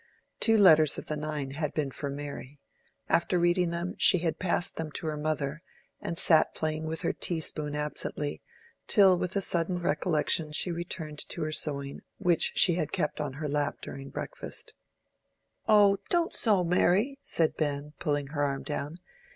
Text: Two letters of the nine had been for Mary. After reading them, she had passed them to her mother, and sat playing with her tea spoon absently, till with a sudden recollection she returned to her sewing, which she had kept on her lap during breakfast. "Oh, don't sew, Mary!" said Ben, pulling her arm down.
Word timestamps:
Two 0.39 0.57
letters 0.57 0.97
of 0.97 1.05
the 1.05 1.15
nine 1.15 1.51
had 1.51 1.75
been 1.75 1.91
for 1.91 2.09
Mary. 2.09 2.59
After 3.07 3.37
reading 3.37 3.69
them, 3.69 3.93
she 3.99 4.17
had 4.17 4.39
passed 4.39 4.75
them 4.75 4.91
to 4.93 5.05
her 5.05 5.15
mother, 5.15 5.61
and 6.01 6.17
sat 6.17 6.55
playing 6.55 6.85
with 6.87 7.01
her 7.03 7.13
tea 7.13 7.39
spoon 7.39 7.75
absently, 7.75 8.41
till 8.87 9.15
with 9.15 9.35
a 9.35 9.41
sudden 9.41 9.77
recollection 9.77 10.53
she 10.53 10.71
returned 10.71 11.19
to 11.29 11.43
her 11.43 11.51
sewing, 11.51 11.99
which 12.17 12.53
she 12.55 12.73
had 12.73 12.91
kept 12.91 13.21
on 13.21 13.33
her 13.33 13.47
lap 13.47 13.75
during 13.79 14.09
breakfast. 14.09 14.73
"Oh, 15.67 15.97
don't 16.09 16.33
sew, 16.33 16.63
Mary!" 16.63 17.19
said 17.21 17.55
Ben, 17.55 17.93
pulling 17.99 18.29
her 18.29 18.41
arm 18.41 18.63
down. 18.63 18.97